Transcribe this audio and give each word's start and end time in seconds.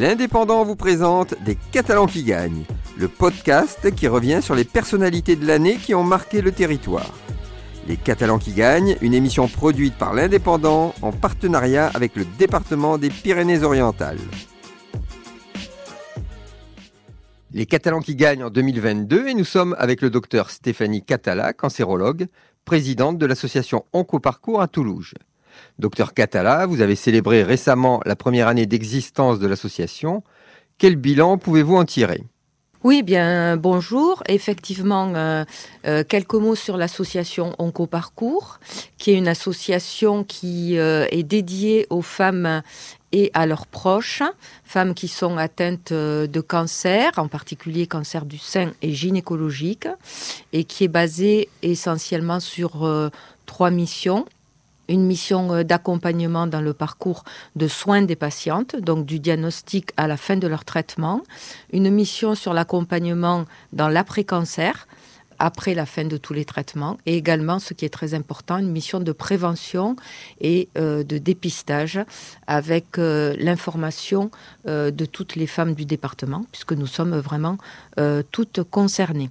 L'Indépendant 0.00 0.64
vous 0.64 0.76
présente 0.76 1.34
Des 1.44 1.58
Catalans 1.72 2.06
qui 2.06 2.22
gagnent, 2.22 2.64
le 2.96 3.06
podcast 3.06 3.94
qui 3.94 4.08
revient 4.08 4.40
sur 4.40 4.54
les 4.54 4.64
personnalités 4.64 5.36
de 5.36 5.46
l'année 5.46 5.76
qui 5.76 5.94
ont 5.94 6.04
marqué 6.04 6.40
le 6.40 6.52
territoire. 6.52 7.12
Les 7.86 7.98
Catalans 7.98 8.38
qui 8.38 8.52
gagnent, 8.52 8.96
une 9.02 9.12
émission 9.12 9.46
produite 9.46 9.92
par 9.92 10.14
l'Indépendant 10.14 10.94
en 11.02 11.12
partenariat 11.12 11.90
avec 11.92 12.16
le 12.16 12.24
département 12.38 12.96
des 12.96 13.10
Pyrénées-Orientales. 13.10 14.16
Les 17.52 17.66
Catalans 17.66 18.00
qui 18.00 18.14
gagnent 18.14 18.44
en 18.44 18.50
2022 18.50 19.28
et 19.28 19.34
nous 19.34 19.44
sommes 19.44 19.76
avec 19.78 20.00
le 20.00 20.08
docteur 20.08 20.48
Stéphanie 20.48 21.04
Catala, 21.04 21.52
cancérologue, 21.52 22.26
présidente 22.64 23.18
de 23.18 23.26
l'association 23.26 23.84
Oncoparcours 23.92 24.62
à 24.62 24.66
Toulouse. 24.66 25.12
Docteur 25.78 26.14
Catala, 26.14 26.66
vous 26.66 26.80
avez 26.80 26.96
célébré 26.96 27.42
récemment 27.42 28.00
la 28.04 28.16
première 28.16 28.48
année 28.48 28.66
d'existence 28.66 29.38
de 29.38 29.46
l'association. 29.46 30.22
Quel 30.78 30.96
bilan 30.96 31.38
pouvez-vous 31.38 31.76
en 31.76 31.84
tirer? 31.84 32.24
Oui, 32.82 33.02
bien 33.02 33.58
bonjour. 33.58 34.22
Effectivement, 34.26 35.12
euh, 35.14 35.44
euh, 35.86 36.02
quelques 36.02 36.32
mots 36.32 36.54
sur 36.54 36.78
l'association 36.78 37.54
Oncoparcours, 37.58 38.58
qui 38.96 39.10
est 39.10 39.18
une 39.18 39.28
association 39.28 40.24
qui 40.24 40.78
euh, 40.78 41.06
est 41.10 41.22
dédiée 41.22 41.86
aux 41.90 42.00
femmes 42.00 42.62
et 43.12 43.30
à 43.34 43.44
leurs 43.44 43.66
proches, 43.66 44.22
femmes 44.64 44.94
qui 44.94 45.08
sont 45.08 45.36
atteintes 45.36 45.92
de 45.92 46.40
cancer, 46.40 47.12
en 47.18 47.28
particulier 47.28 47.86
cancer 47.86 48.24
du 48.24 48.38
sein 48.38 48.72
et 48.80 48.94
gynécologique, 48.94 49.88
et 50.54 50.64
qui 50.64 50.84
est 50.84 50.88
basée 50.88 51.50
essentiellement 51.62 52.40
sur 52.40 52.88
trois 53.44 53.70
missions 53.70 54.24
une 54.90 55.06
mission 55.06 55.52
euh, 55.52 55.62
d'accompagnement 55.62 56.46
dans 56.46 56.60
le 56.60 56.74
parcours 56.74 57.24
de 57.56 57.68
soins 57.68 58.02
des 58.02 58.16
patientes, 58.16 58.76
donc 58.76 59.06
du 59.06 59.20
diagnostic 59.20 59.92
à 59.96 60.06
la 60.06 60.16
fin 60.16 60.36
de 60.36 60.46
leur 60.46 60.64
traitement, 60.64 61.22
une 61.72 61.90
mission 61.90 62.34
sur 62.34 62.52
l'accompagnement 62.52 63.44
dans 63.72 63.88
l'après-cancer, 63.88 64.86
après 65.42 65.72
la 65.72 65.86
fin 65.86 66.04
de 66.04 66.18
tous 66.18 66.34
les 66.34 66.44
traitements, 66.44 66.98
et 67.06 67.16
également, 67.16 67.58
ce 67.60 67.72
qui 67.72 67.86
est 67.86 67.90
très 68.00 68.12
important, 68.12 68.58
une 68.58 68.70
mission 68.70 69.00
de 69.00 69.10
prévention 69.10 69.96
et 70.42 70.68
euh, 70.76 71.02
de 71.02 71.16
dépistage 71.16 71.98
avec 72.46 72.98
euh, 72.98 73.34
l'information 73.38 74.30
de 74.66 75.04
toutes 75.06 75.36
les 75.36 75.46
femmes 75.46 75.72
du 75.72 75.86
département, 75.86 76.44
puisque 76.52 76.74
nous 76.74 76.86
sommes 76.86 77.16
vraiment 77.16 77.56
toutes 78.30 78.62
concernées. 78.64 79.30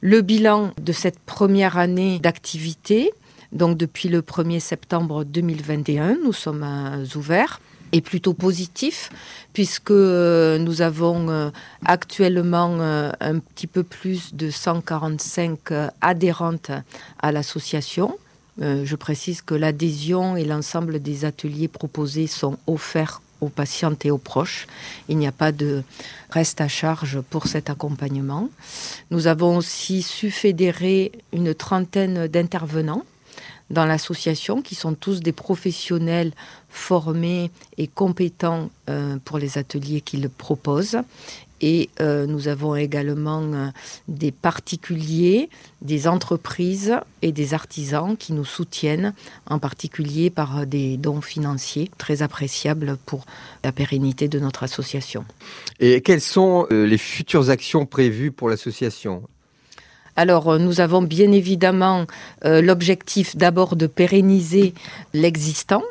Le 0.00 0.20
bilan 0.20 0.72
de 0.80 0.92
cette 0.92 1.18
première 1.18 1.78
année 1.78 2.18
d'activité, 2.18 3.12
donc 3.52 3.76
depuis 3.76 4.08
le 4.08 4.22
1er 4.22 4.60
septembre 4.60 5.24
2021, 5.24 6.18
nous 6.24 6.32
sommes 6.32 6.64
euh, 6.64 7.04
ouverts 7.16 7.60
et 7.92 8.00
plutôt 8.00 8.34
positif 8.34 9.10
puisque 9.52 9.90
euh, 9.90 10.58
nous 10.58 10.82
avons 10.82 11.28
euh, 11.28 11.50
actuellement 11.84 12.78
un 12.80 13.38
petit 13.38 13.66
peu 13.66 13.82
plus 13.82 14.34
de 14.34 14.50
145 14.50 15.58
adhérentes 16.00 16.70
à 17.20 17.32
l'association. 17.32 18.18
Je 18.58 18.96
précise 18.96 19.42
que 19.42 19.54
l'adhésion 19.54 20.34
et 20.34 20.44
l'ensemble 20.44 21.00
des 21.02 21.26
ateliers 21.26 21.68
proposés 21.68 22.26
sont 22.26 22.56
offerts 22.66 23.20
aux 23.42 23.50
patientes 23.50 24.06
et 24.06 24.10
aux 24.10 24.18
proches. 24.18 24.66
Il 25.10 25.18
n'y 25.18 25.26
a 25.26 25.32
pas 25.32 25.52
de 25.52 25.82
reste 26.30 26.62
à 26.62 26.68
charge 26.68 27.20
pour 27.20 27.48
cet 27.48 27.68
accompagnement. 27.68 28.48
Nous 29.10 29.26
avons 29.26 29.58
aussi 29.58 30.00
su 30.00 30.30
fédérer 30.30 31.12
une 31.34 31.54
trentaine 31.54 32.28
d'intervenants 32.28 33.04
dans 33.70 33.84
l'association, 33.84 34.62
qui 34.62 34.74
sont 34.74 34.94
tous 34.94 35.20
des 35.20 35.32
professionnels 35.32 36.32
formés 36.68 37.50
et 37.78 37.88
compétents 37.88 38.70
euh, 38.88 39.16
pour 39.24 39.38
les 39.38 39.58
ateliers 39.58 40.00
qu'ils 40.00 40.28
proposent. 40.28 40.98
Et 41.62 41.88
euh, 42.00 42.26
nous 42.26 42.48
avons 42.48 42.76
également 42.76 43.40
euh, 43.40 43.68
des 44.08 44.30
particuliers, 44.30 45.48
des 45.80 46.06
entreprises 46.06 46.94
et 47.22 47.32
des 47.32 47.54
artisans 47.54 48.14
qui 48.14 48.34
nous 48.34 48.44
soutiennent, 48.44 49.14
en 49.48 49.58
particulier 49.58 50.28
par 50.28 50.66
des 50.66 50.98
dons 50.98 51.22
financiers 51.22 51.90
très 51.96 52.20
appréciables 52.20 52.98
pour 53.06 53.24
la 53.64 53.72
pérennité 53.72 54.28
de 54.28 54.38
notre 54.38 54.64
association. 54.64 55.24
Et 55.80 56.02
quelles 56.02 56.20
sont 56.20 56.66
les 56.70 56.98
futures 56.98 57.48
actions 57.48 57.86
prévues 57.86 58.32
pour 58.32 58.50
l'association? 58.50 59.22
Alors, 60.16 60.48
euh, 60.48 60.58
nous 60.58 60.80
avons 60.80 61.02
bien 61.02 61.30
évidemment 61.30 62.06
euh, 62.44 62.62
l'objectif 62.62 63.36
d'abord 63.36 63.76
de 63.76 63.86
pérenniser 63.86 64.72
l'existant. 65.12 65.82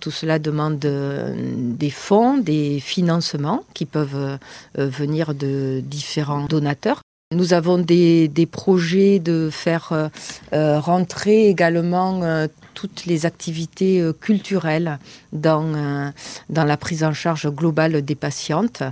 Tout 0.00 0.10
cela 0.10 0.38
demande 0.38 0.84
euh, 0.84 1.34
des 1.56 1.90
fonds, 1.90 2.36
des 2.36 2.78
financements 2.80 3.64
qui 3.74 3.86
peuvent 3.86 4.38
venir 4.76 5.34
de 5.34 5.82
différents 5.84 6.44
donateurs. 6.46 7.00
Nous 7.32 7.52
avons 7.52 7.78
des, 7.78 8.48
projets 8.50 9.20
de 9.20 9.50
faire 9.52 10.10
rentrer 10.52 11.46
également 11.48 12.46
toutes 12.74 13.06
les 13.06 13.24
activités 13.24 14.04
culturelles 14.20 14.98
dans, 15.32 16.12
dans 16.48 16.64
la 16.64 16.76
prise 16.76 17.04
en 17.04 17.12
charge 17.12 17.48
globale 17.48 18.02
des 18.02 18.16
patientes. 18.16 18.82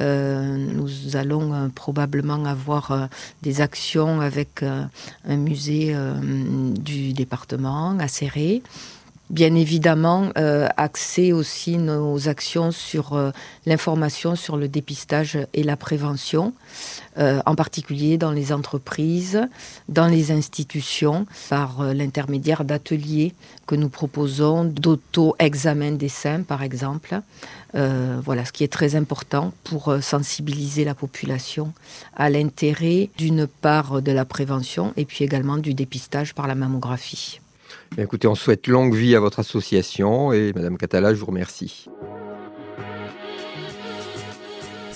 Euh, 0.00 0.56
nous 0.56 1.16
allons 1.16 1.54
euh, 1.54 1.68
probablement 1.68 2.44
avoir 2.44 2.90
euh, 2.90 3.06
des 3.42 3.60
actions 3.60 4.20
avec 4.20 4.62
un 4.62 5.36
musée 5.36 5.94
du 6.22 7.12
département 7.12 7.96
à 7.98 8.08
Serré. 8.08 8.62
Bien 9.28 9.54
évidemment, 9.56 10.30
axer 10.76 11.32
aussi 11.32 11.78
nos 11.78 12.28
actions 12.28 12.70
sur 12.70 13.32
l'information 13.66 14.36
sur 14.36 14.56
le 14.56 14.68
dépistage 14.68 15.36
et 15.52 15.64
la 15.64 15.76
prévention, 15.76 16.52
en 17.16 17.54
particulier 17.56 18.18
dans 18.18 18.30
les 18.30 18.52
entreprises, 18.52 19.40
dans 19.88 20.06
les 20.06 20.30
institutions, 20.30 21.26
par 21.48 21.92
l'intermédiaire 21.92 22.64
d'ateliers 22.64 23.34
que 23.66 23.74
nous 23.74 23.88
proposons, 23.88 24.64
d'auto-examen 24.64 25.92
des 25.92 26.08
seins 26.08 26.42
par 26.42 26.62
exemple, 26.62 27.20
euh, 27.74 28.20
voilà, 28.24 28.44
ce 28.44 28.52
qui 28.52 28.64
est 28.64 28.72
très 28.72 28.94
important 28.94 29.52
pour 29.64 29.88
euh, 29.88 30.00
sensibiliser 30.00 30.84
la 30.84 30.94
population 30.94 31.72
à 32.16 32.30
l'intérêt 32.30 33.10
d'une 33.18 33.46
part 33.46 34.00
de 34.00 34.12
la 34.12 34.24
prévention 34.24 34.94
et 34.96 35.04
puis 35.04 35.24
également 35.24 35.58
du 35.58 35.74
dépistage 35.74 36.32
par 36.34 36.46
la 36.46 36.54
mammographie. 36.54 37.40
Écoutez, 37.98 38.28
on 38.28 38.34
souhaite 38.34 38.66
longue 38.66 38.94
vie 38.94 39.16
à 39.16 39.20
votre 39.20 39.40
association 39.40 40.32
et 40.32 40.52
Madame 40.54 40.76
Catala, 40.76 41.14
je 41.14 41.20
vous 41.20 41.26
remercie. 41.26 41.86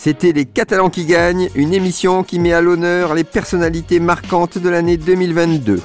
C'était 0.03 0.32
Les 0.32 0.47
Catalans 0.47 0.88
qui 0.88 1.04
gagnent, 1.04 1.50
une 1.54 1.75
émission 1.75 2.25
qui 2.25 2.38
met 2.38 2.54
à 2.54 2.62
l'honneur 2.62 3.12
les 3.12 3.22
personnalités 3.22 4.00
marquantes 4.00 4.56
de 4.56 4.69
l'année 4.70 4.97
2022. 4.97 5.78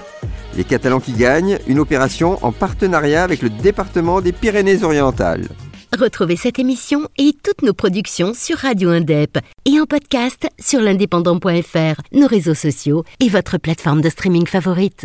Les 0.55 0.63
Catalans 0.63 1.01
qui 1.01 1.11
gagnent, 1.11 1.59
une 1.67 1.79
opération 1.79 2.39
en 2.41 2.53
partenariat 2.53 3.23
avec 3.23 3.41
le 3.41 3.49
département 3.49 4.21
des 4.21 4.31
Pyrénées-Orientales. 4.31 5.49
Retrouvez 5.99 6.37
cette 6.37 6.59
émission 6.59 7.09
et 7.17 7.33
toutes 7.43 7.61
nos 7.61 7.73
productions 7.73 8.33
sur 8.33 8.57
Radio 8.59 8.89
Indep 8.89 9.37
et 9.65 9.81
en 9.81 9.85
podcast 9.85 10.47
sur 10.59 10.79
l'indépendant.fr, 10.79 12.01
nos 12.13 12.27
réseaux 12.27 12.53
sociaux 12.53 13.03
et 13.19 13.27
votre 13.27 13.57
plateforme 13.57 13.99
de 13.99 14.09
streaming 14.09 14.47
favorite. 14.47 15.03